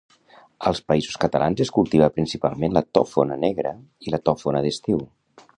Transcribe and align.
Als 0.69 0.79
Països 0.91 1.19
Catalans 1.25 1.61
es 1.67 1.71
cultiva 1.75 2.09
principalment 2.17 2.75
la 2.79 2.85
tòfona 2.99 3.41
negra 3.47 3.77
i 4.09 4.15
la 4.17 4.25
tòfona 4.31 4.65
d'estiu. 4.69 5.07